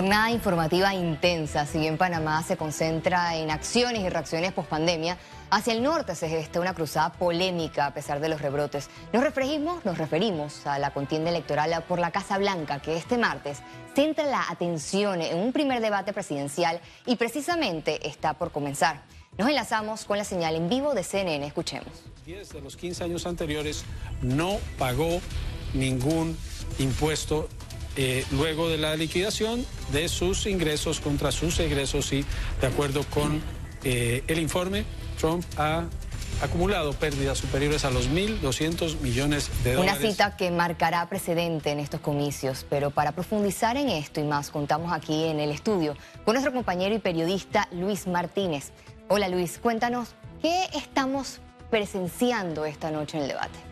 [0.00, 1.66] Jornada informativa intensa.
[1.66, 5.18] Si bien Panamá se concentra en acciones y reacciones pospandemia,
[5.50, 8.88] hacia el norte se gesta una cruzada polémica a pesar de los rebrotes.
[9.12, 13.58] Nos referimos, nos referimos a la contienda electoral por la Casa Blanca, que este martes
[13.94, 19.02] centra la atención en un primer debate presidencial y precisamente está por comenzar.
[19.36, 21.46] Nos enlazamos con la señal en vivo de CNN.
[21.46, 21.92] Escuchemos.
[22.24, 23.84] 10 de los 15 años anteriores
[24.22, 25.20] no pagó
[25.74, 26.38] ningún
[26.78, 27.50] impuesto
[27.96, 32.24] eh, luego de la liquidación de sus ingresos contra sus egresos y
[32.60, 33.42] de acuerdo con
[33.84, 34.84] eh, el informe,
[35.18, 35.84] Trump ha
[36.42, 40.00] acumulado pérdidas superiores a los 1.200 millones de dólares.
[40.00, 44.50] Una cita que marcará precedente en estos comicios, pero para profundizar en esto y más,
[44.50, 48.70] contamos aquí en el estudio con nuestro compañero y periodista Luis Martínez.
[49.08, 50.10] Hola Luis, cuéntanos,
[50.40, 53.69] ¿qué estamos presenciando esta noche en el debate?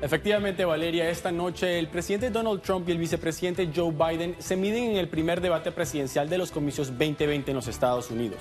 [0.00, 4.90] Efectivamente, Valeria, esta noche el presidente Donald Trump y el vicepresidente Joe Biden se miden
[4.90, 8.38] en el primer debate presidencial de los comicios 2020 en los Estados Unidos.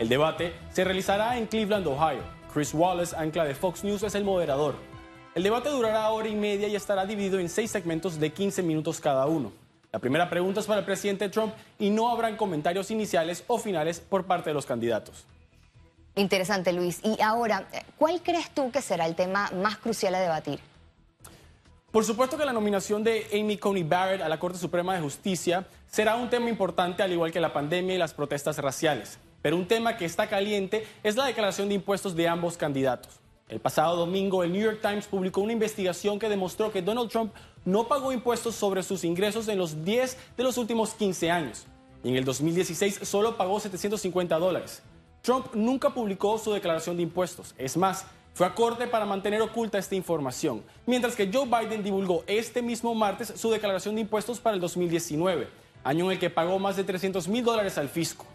[0.00, 2.22] El debate se realizará en Cleveland, Ohio.
[2.52, 4.74] Chris Wallace, ancla de Fox News, es el moderador.
[5.36, 8.98] El debate durará hora y media y estará dividido en seis segmentos de 15 minutos
[8.98, 9.52] cada uno.
[9.92, 14.00] La primera pregunta es para el presidente Trump y no habrán comentarios iniciales o finales
[14.00, 15.24] por parte de los candidatos.
[16.16, 16.98] Interesante, Luis.
[17.04, 20.58] Y ahora, ¿cuál crees tú que será el tema más crucial a debatir?
[21.90, 25.66] Por supuesto que la nominación de Amy Coney Barrett a la Corte Suprema de Justicia
[25.88, 29.18] será un tema importante al igual que la pandemia y las protestas raciales.
[29.42, 33.18] Pero un tema que está caliente es la declaración de impuestos de ambos candidatos.
[33.48, 37.34] El pasado domingo el New York Times publicó una investigación que demostró que Donald Trump
[37.64, 41.66] no pagó impuestos sobre sus ingresos en los 10 de los últimos 15 años.
[42.04, 44.80] Y en el 2016 solo pagó 750 dólares.
[45.22, 47.52] Trump nunca publicó su declaración de impuestos.
[47.58, 52.24] Es más, fue a corte para mantener oculta esta información, mientras que Joe Biden divulgó
[52.26, 55.48] este mismo martes su declaración de impuestos para el 2019,
[55.84, 58.26] año en el que pagó más de 300 mil dólares al fisco.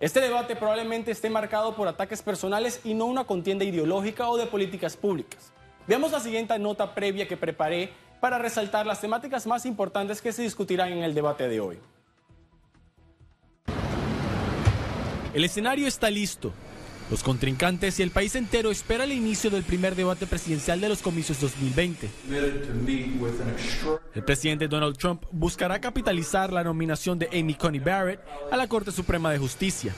[0.00, 4.46] Este debate probablemente esté marcado por ataques personales y no una contienda ideológica o de
[4.46, 5.52] políticas públicas.
[5.88, 7.90] Veamos la siguiente nota previa que preparé
[8.20, 11.78] para resaltar las temáticas más importantes que se discutirán en el debate de hoy.
[15.34, 16.52] El escenario está listo.
[17.10, 21.00] Los contrincantes y el país entero espera el inicio del primer debate presidencial de los
[21.00, 22.08] comicios 2020.
[24.14, 28.20] El presidente Donald Trump buscará capitalizar la nominación de Amy Coney Barrett
[28.50, 29.94] a la Corte Suprema de Justicia.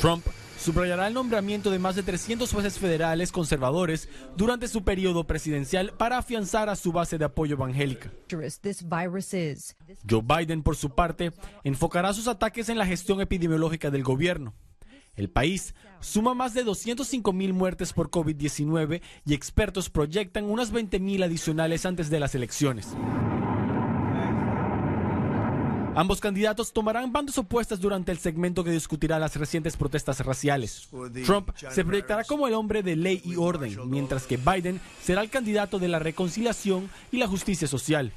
[0.00, 0.26] Trump
[0.58, 6.18] subrayará el nombramiento de más de 300 jueces federales conservadores durante su periodo presidencial para
[6.18, 8.10] afianzar a su base de apoyo evangélica.
[10.08, 11.32] Joe Biden, por su parte,
[11.64, 14.54] enfocará sus ataques en la gestión epidemiológica del gobierno.
[15.16, 20.98] El país suma más de 205 mil muertes por COVID-19 y expertos proyectan unas 20
[21.00, 22.88] mil adicionales antes de las elecciones.
[25.96, 30.88] Ambos candidatos tomarán bandos opuestas durante el segmento que discutirá las recientes protestas raciales.
[31.24, 35.30] Trump se proyectará como el hombre de ley y orden, mientras que Biden será el
[35.30, 38.12] candidato de la reconciliación y la justicia social.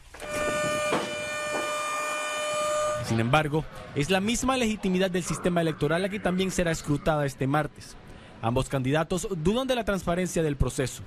[3.07, 3.63] Sin embargo,
[3.95, 7.95] es la misma legitimidad del sistema electoral la que también será escrutada este martes.
[8.41, 11.03] Ambos candidatos dudan de la transparencia del proceso.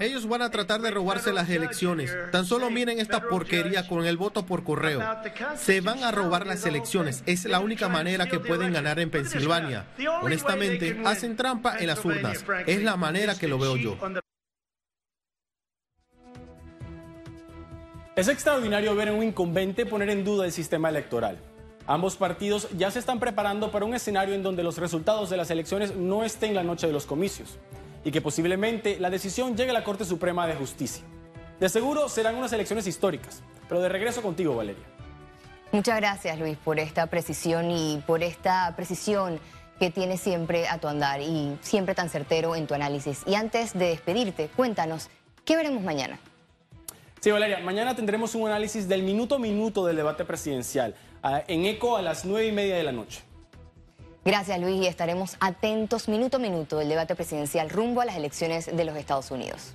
[0.00, 2.14] Ellos van a tratar de robarse las elecciones.
[2.30, 5.00] Tan solo miren esta porquería con el voto por correo.
[5.56, 7.22] Se van a robar las elecciones.
[7.24, 9.86] Es la única manera que pueden ganar en Pensilvania.
[10.20, 12.44] Honestamente, hacen trampa en las urnas.
[12.66, 13.96] Es la manera que lo veo yo.
[18.14, 21.38] Es extraordinario ver a un incumbente poner en duda el sistema electoral.
[21.86, 25.50] Ambos partidos ya se están preparando para un escenario en donde los resultados de las
[25.50, 27.58] elecciones no estén la noche de los comicios
[28.04, 31.02] y que posiblemente la decisión llegue a la Corte Suprema de Justicia.
[31.58, 34.84] De seguro serán unas elecciones históricas, pero de regreso contigo, Valeria.
[35.72, 39.40] Muchas gracias, Luis, por esta precisión y por esta precisión
[39.78, 43.22] que tienes siempre a tu andar y siempre tan certero en tu análisis.
[43.26, 45.08] Y antes de despedirte, cuéntanos,
[45.46, 46.20] ¿qué veremos mañana?
[47.22, 51.66] Sí, Valeria, mañana tendremos un análisis del minuto a minuto del debate presidencial ah, en
[51.66, 53.22] ECO a las nueve y media de la noche.
[54.24, 58.76] Gracias, Luis, y estaremos atentos minuto a minuto del debate presidencial rumbo a las elecciones
[58.76, 59.74] de los Estados Unidos.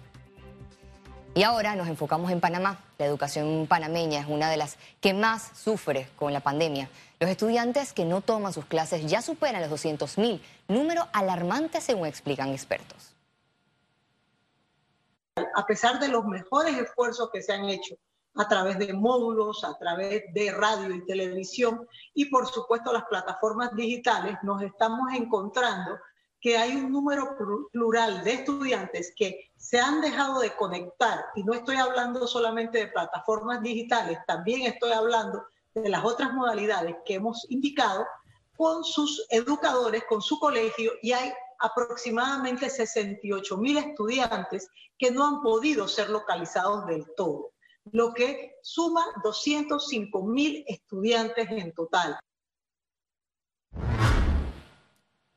[1.35, 2.83] Y ahora nos enfocamos en Panamá.
[2.97, 6.89] La educación panameña es una de las que más sufre con la pandemia.
[7.21, 12.49] Los estudiantes que no toman sus clases ya superan los 200.000, número alarmante según explican
[12.49, 13.06] expertos
[15.55, 17.95] a pesar de los mejores esfuerzos que se han hecho
[18.35, 23.75] a través de módulos, a través de radio y televisión y por supuesto las plataformas
[23.75, 25.97] digitales, nos estamos encontrando
[26.39, 27.35] que hay un número
[27.71, 32.87] plural de estudiantes que se han dejado de conectar, y no estoy hablando solamente de
[32.87, 35.43] plataformas digitales, también estoy hablando
[35.73, 38.05] de las otras modalidades que hemos indicado,
[38.55, 45.41] con sus educadores, con su colegio, y hay aproximadamente 68 mil estudiantes que no han
[45.41, 47.53] podido ser localizados del todo,
[47.91, 52.19] lo que suma 205 mil estudiantes en total.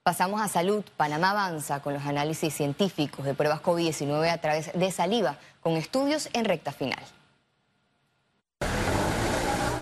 [0.02, 0.82] Pasamos a salud.
[0.96, 6.30] Panamá avanza con los análisis científicos de pruebas COVID-19 a través de saliva, con estudios
[6.32, 7.04] en recta final.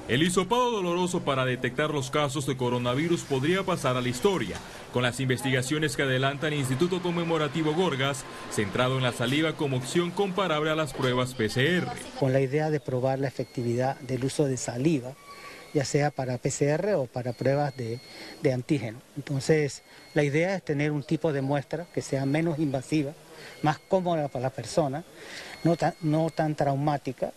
[0.09, 4.57] El hisopado doloroso para detectar los casos de coronavirus podría pasar a la historia,
[4.95, 10.11] con las investigaciones que adelanta el Instituto Conmemorativo Gorgas, centrado en la saliva como opción
[10.11, 11.93] comparable a las pruebas PCR.
[12.19, 15.15] Con la idea de probar la efectividad del uso de saliva
[15.75, 18.01] ya sea para PCR o para pruebas de,
[18.53, 19.03] antígeno.
[19.17, 19.83] Entonces,
[20.15, 23.13] la idea es tener un tipo de muestra que sea menos invasiva,
[23.63, 25.05] más cómoda para la persona,
[25.65, 27.33] no tan, no tan traumática.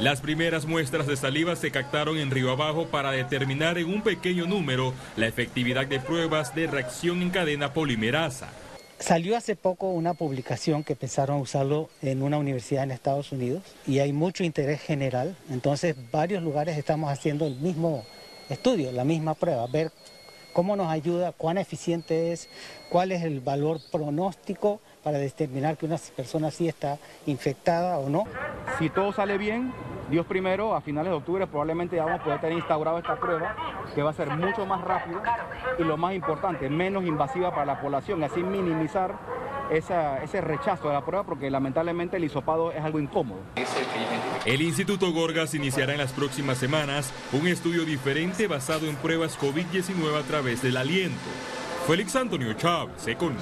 [0.00, 4.46] Las primeras muestras de saliva se captaron en Río Abajo para determinar en un pequeño
[4.46, 8.48] número la efectividad de pruebas de reacción en cadena polimerasa.
[9.00, 13.64] Salió hace poco una publicación que empezaron a usarlo en una universidad en Estados Unidos
[13.88, 15.36] y hay mucho interés general.
[15.50, 18.04] Entonces, varios lugares estamos haciendo el mismo
[18.48, 19.90] estudio, la misma prueba, ver
[20.52, 22.48] cómo nos ayuda, cuán eficiente es,
[22.88, 28.24] cuál es el valor pronóstico para determinar que una persona sí está infectada o no.
[28.78, 29.72] Si todo sale bien,
[30.10, 33.54] Dios primero, a finales de octubre probablemente ya vamos a poder tener instaurado esta prueba,
[33.94, 35.48] que va a ser mucho más rápida
[35.78, 39.16] y lo más importante, menos invasiva para la población, así minimizar
[39.70, 43.40] ese rechazo de la prueba, porque lamentablemente el hisopado es algo incómodo.
[44.46, 50.18] El Instituto Gorgas iniciará en las próximas semanas un estudio diferente basado en pruebas COVID-19
[50.18, 51.18] a través del aliento.
[51.86, 53.36] Félix Antonio Chávez, Econ.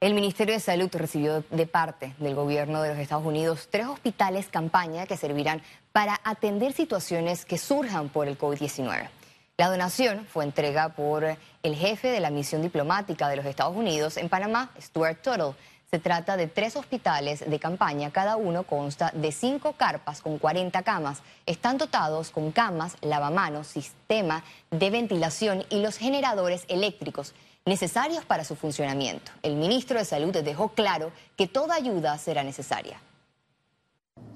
[0.00, 4.48] El Ministerio de Salud recibió de parte del gobierno de los Estados Unidos tres hospitales
[4.48, 5.60] campaña que servirán
[5.92, 9.10] para atender situaciones que surjan por el COVID-19.
[9.58, 14.16] La donación fue entrega por el jefe de la misión diplomática de los Estados Unidos
[14.16, 15.52] en Panamá, Stuart Tuttle.
[15.90, 20.82] Se trata de tres hospitales de campaña, cada uno consta de cinco carpas con 40
[20.82, 21.20] camas.
[21.44, 27.34] Están dotados con camas, lavamanos, sistema de ventilación y los generadores eléctricos
[27.66, 29.32] necesarios para su funcionamiento.
[29.42, 33.00] El ministro de Salud dejó claro que toda ayuda será necesaria.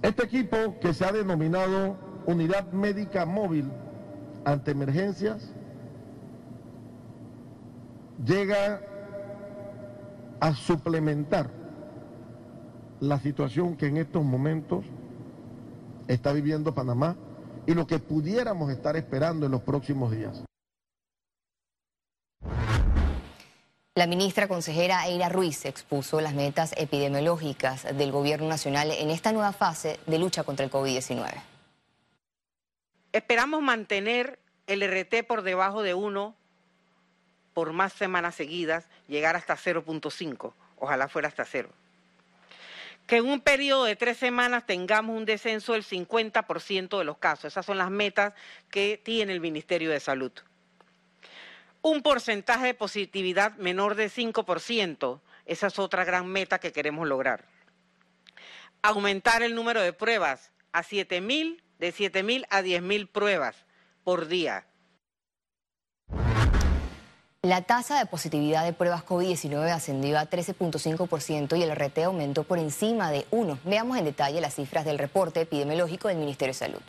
[0.02, 3.70] Este equipo que se ha denominado Unidad Médica Móvil
[4.44, 5.50] ante Emergencias
[8.24, 8.80] llega
[10.40, 11.50] a suplementar
[13.00, 14.84] la situación que en estos momentos
[16.08, 17.16] está viviendo Panamá
[17.66, 20.44] y lo que pudiéramos estar esperando en los próximos días.
[23.96, 29.52] La ministra consejera Eira Ruiz expuso las metas epidemiológicas del gobierno nacional en esta nueva
[29.52, 31.32] fase de lucha contra el COVID-19.
[33.12, 36.34] Esperamos mantener el RT por debajo de 1
[37.52, 41.68] por más semanas seguidas, llegar hasta 0.5, ojalá fuera hasta 0.
[43.06, 47.44] Que en un periodo de tres semanas tengamos un descenso del 50% de los casos.
[47.44, 48.34] Esas son las metas
[48.70, 50.32] que tiene el Ministerio de Salud
[51.84, 55.20] un porcentaje de positividad menor de 5%.
[55.44, 57.44] Esa es otra gran meta que queremos lograr.
[58.82, 63.66] Aumentar el número de pruebas a 7.000, de 7.000 a 10.000 pruebas
[64.02, 64.66] por día.
[67.42, 72.58] La tasa de positividad de pruebas COVID-19 ascendió a 13.5% y el RT aumentó por
[72.58, 73.58] encima de 1.
[73.64, 76.82] Veamos en detalle las cifras del reporte epidemiológico del Ministerio de Salud.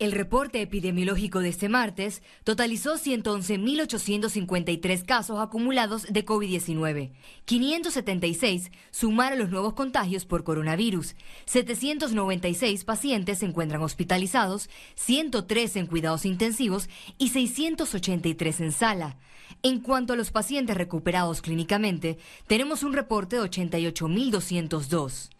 [0.00, 7.12] El reporte epidemiológico de este martes totalizó 111.853 casos acumulados de COVID-19.
[7.44, 11.14] 576 sumaron los nuevos contagios por coronavirus.
[11.44, 19.16] 796 pacientes se encuentran hospitalizados, 103 en cuidados intensivos y 683 en sala.
[19.62, 25.30] En cuanto a los pacientes recuperados clínicamente, tenemos un reporte de 88.202.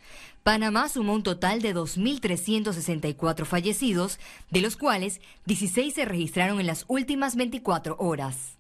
[0.45, 4.19] Panamá sumó un total de 2.364 fallecidos,
[4.51, 8.59] de los cuales 16 se registraron en las últimas 24 horas.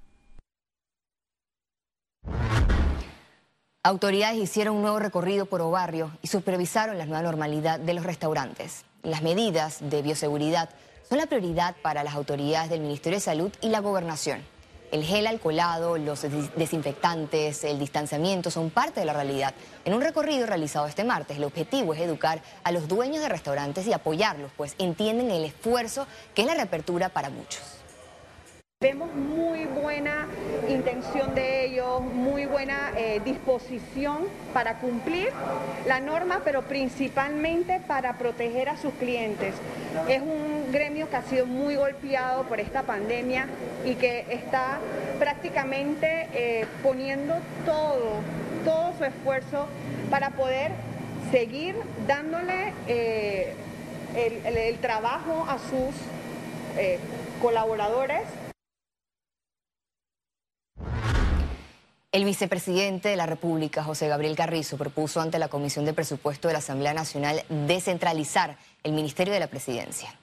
[3.83, 8.87] Autoridades hicieron un nuevo recorrido por Obarrio y supervisaron la nueva normalidad de los restaurantes.
[9.03, 10.71] Las medidas de bioseguridad
[11.07, 14.54] son la prioridad para las autoridades del Ministerio de Salud y la Gobernación.
[14.95, 19.53] El gel alcoholado, los desinfectantes, el distanciamiento son parte de la realidad.
[19.85, 23.89] En un recorrido realizado este martes, el objetivo es educar a los dueños de restaurantes
[23.89, 27.84] y apoyarlos, pues entienden el esfuerzo que es la reapertura para muchos.
[28.85, 30.26] Vemos muy buena
[30.69, 35.31] intención de ellos, muy buena eh, disposición para cumplir
[35.87, 39.54] la norma, pero principalmente para proteger a sus clientes.
[40.07, 43.47] Es un gremio que ha sido muy golpeado por esta pandemia
[43.87, 44.81] y que está
[45.19, 48.16] prácticamente eh, poniendo todo,
[48.66, 49.66] todo su esfuerzo
[50.11, 50.73] para poder
[51.31, 51.75] seguir
[52.07, 53.54] dándole eh,
[54.14, 55.95] el, trabajo a sus
[57.40, 58.21] colaboradores
[62.14, 66.52] El vicepresidente de la República, José Gabriel Carrizo, propuso ante la Comisión de Presupuesto de
[66.52, 70.16] la Asamblea Nacional descentralizar el Ministerio de la Presidencia.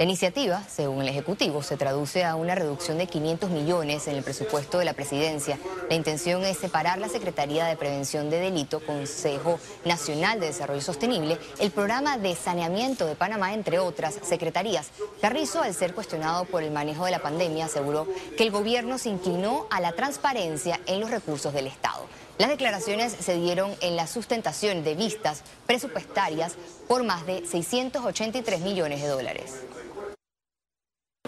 [0.00, 4.22] La iniciativa, según el Ejecutivo, se traduce a una reducción de 500 millones en el
[4.22, 5.58] presupuesto de la presidencia.
[5.90, 11.36] La intención es separar la Secretaría de Prevención de Delito, Consejo Nacional de Desarrollo Sostenible,
[11.58, 14.88] el programa de saneamiento de Panamá, entre otras secretarías.
[15.20, 19.10] Carrizo, al ser cuestionado por el manejo de la pandemia, aseguró que el gobierno se
[19.10, 22.06] inclinó a la transparencia en los recursos del Estado.
[22.38, 26.54] Las declaraciones se dieron en la sustentación de vistas presupuestarias
[26.88, 29.56] por más de 683 millones de dólares.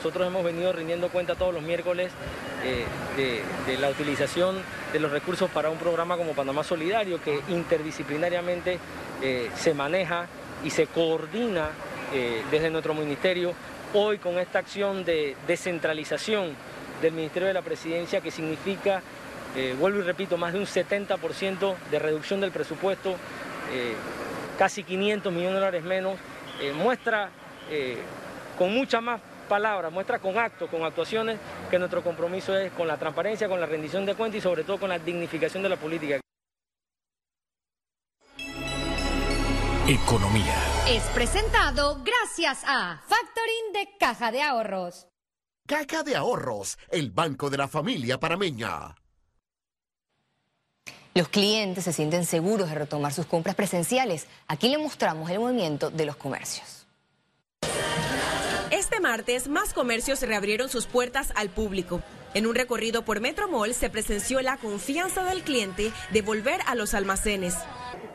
[0.03, 2.11] Nosotros hemos venido rindiendo cuenta todos los miércoles
[2.65, 2.85] eh,
[3.69, 4.61] de, la utilización
[4.93, 8.81] de los recursos para un programa como Panamá Solidario que interdisciplinariamente
[9.23, 10.27] eh, se maneja
[10.65, 11.71] y se coordina
[12.13, 13.55] eh, desde nuestro ministerio.
[13.95, 16.57] Hoy con esta acción de descentralización
[17.01, 19.03] del Ministerio de la Presidencia que significa,
[19.79, 23.15] vuelvo y repito, más de un 70% de reducción del presupuesto,
[24.59, 26.19] casi 500 millones de dólares menos,
[26.75, 27.29] muestra
[28.59, 29.21] con mucha más
[29.53, 31.39] palabras, muestra con actos, con actuaciones,
[31.71, 34.81] que nuestro compromiso es con la transparencia, con la rendición de cuentas y sobre todo
[34.81, 36.19] con la dignificación de la política.
[39.87, 40.57] Economía.
[40.89, 45.07] Es presentado gracias a Factoring de Caja de Ahorros.
[45.69, 48.95] Caja de Ahorros, el banco de la familia parameña.
[51.13, 54.29] Los clientes se sienten seguros de retomar sus compras presenciales.
[54.49, 56.82] Aquí le mostramos el movimiento de los comercios.
[59.03, 62.01] Martes, más comercios reabrieron sus puertas al público.
[62.35, 66.95] En un recorrido por Metromall se presenció la confianza del cliente de volver a los
[66.95, 67.59] almacenes.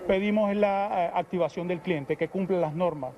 [0.08, 3.12] Pedimos la eh, activación del cliente, que cumpla las normas.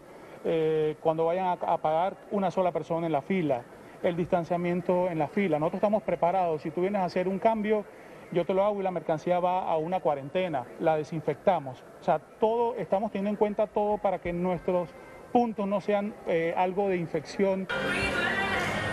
[0.44, 3.64] Eh, cuando vayan a, pagar una sola persona en la fila,
[4.02, 5.60] el distanciamiento en la fila.
[5.60, 6.64] Nosotros estamos preparados.
[6.64, 7.86] Si tú vienes a hacer un cambio,
[8.32, 11.84] yo te lo hago y la mercancía va a una cuarentena, la desinfectamos.
[12.02, 14.90] O sea, todo, estamos teniendo en cuenta todo para que nuestros
[15.30, 17.68] puntos no sean eh, algo de infección.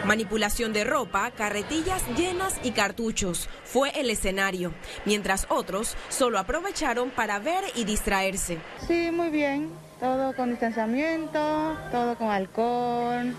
[0.04, 4.72] Manipulación de ropa, carretillas llenas y cartuchos fue el escenario,
[5.04, 8.58] mientras otros solo aprovecharon para ver y distraerse.
[8.86, 13.34] Sí, muy bien, todo con distanciamiento, todo con alcohol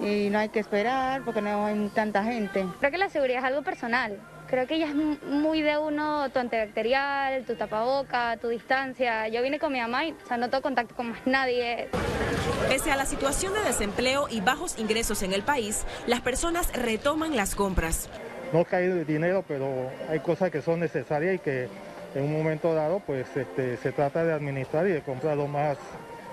[0.00, 2.66] y no hay que esperar porque no hay tanta gente.
[2.80, 4.18] Creo que la seguridad es algo personal.
[4.50, 9.28] Creo que ya es muy de uno, tu antibacterial, tu tapaboca, tu distancia.
[9.28, 11.88] Yo vine con mi mamá y o sea, no tengo contacto con más nadie.
[12.68, 17.36] Pese a la situación de desempleo y bajos ingresos en el país, las personas retoman
[17.36, 18.10] las compras.
[18.52, 21.68] No cae de dinero, pero hay cosas que son necesarias y que
[22.16, 25.78] en un momento dado pues este, se trata de administrar y de comprar lo más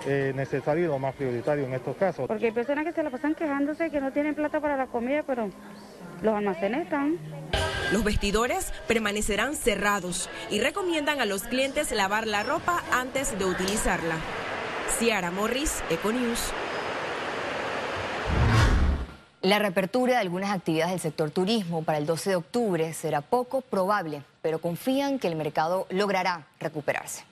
[0.08, 2.26] eh, necesario y lo más prioritario en estos casos.
[2.26, 5.22] Porque hay personas que se la pasan quejándose que no tienen plata para la comida,
[5.24, 5.50] pero
[6.22, 7.16] los almacenes están.
[7.92, 14.16] Los vestidores permanecerán cerrados y recomiendan a los clientes lavar la ropa antes de utilizarla.
[14.98, 16.52] Ciara Morris, Econews.
[19.40, 23.62] La reapertura de algunas actividades del sector turismo para el 12 de octubre será poco
[23.62, 27.24] probable, pero confían que el mercado logrará recuperarse.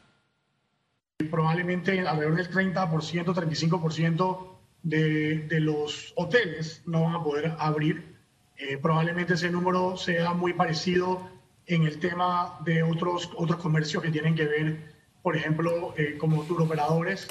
[1.31, 4.49] Probablemente alrededor del 30%, 35%
[4.83, 8.16] de, de los hoteles no van a poder abrir.
[8.59, 11.29] Eh, probablemente ese número sea muy parecido
[11.67, 16.43] en el tema de otros, otros comercios que tienen que ver, por ejemplo, eh, como
[16.45, 17.29] tour operadores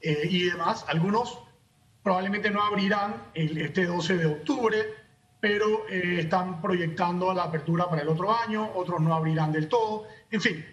[0.00, 0.84] eh, y demás.
[0.88, 1.38] Algunos
[2.02, 4.78] probablemente no abrirán el, este 12 de octubre,
[5.40, 10.06] pero eh, están proyectando la apertura para el otro año, otros no abrirán del todo.
[10.30, 10.64] En fin,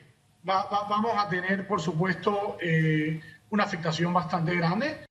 [0.43, 3.19] vamos a tener, por supuesto, eh,
[3.50, 5.04] una afectación bastante grande.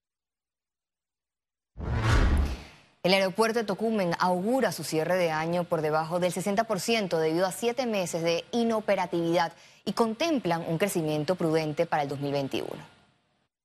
[3.04, 7.52] El aeropuerto de Tocumen augura su cierre de año por debajo del 60% debido a
[7.52, 9.52] siete meses de inoperatividad
[9.84, 12.94] y contemplan un crecimiento prudente para el 2021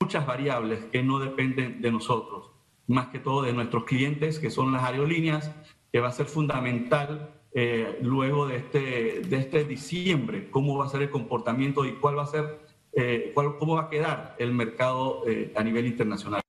[0.09, 2.49] muchas variables que no dependen de nosotros,
[2.87, 5.51] más que todo de nuestros clientes, que son las aerolíneas,
[5.91, 10.89] que va a ser fundamental eh, luego de este, de este diciembre, cómo va a
[10.89, 12.59] ser el comportamiento y cuál va a ser,
[12.93, 16.41] eh, cómo va a quedar el mercado eh, a nivel internacional.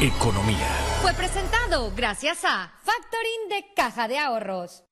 [0.00, 0.66] Economía.
[1.02, 4.82] Fue presentado gracias a Factoring de Caja de Ahorros.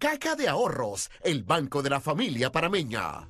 [0.00, 3.28] Caja de Ahorros, el banco de la familia parameña.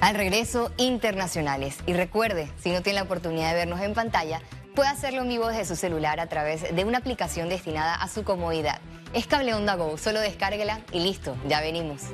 [0.00, 1.76] Al regreso, internacionales.
[1.84, 4.40] Y recuerde, si no tiene la oportunidad de vernos en pantalla,
[4.74, 8.24] puede hacerlo en vivo desde su celular a través de una aplicación destinada a su
[8.24, 8.80] comodidad.
[9.12, 12.04] Es Cable Onda Go, solo descárguela y listo, ya venimos.